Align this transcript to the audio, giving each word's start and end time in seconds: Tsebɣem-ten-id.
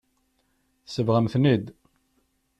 Tsebɣem-ten-id. 0.85 1.65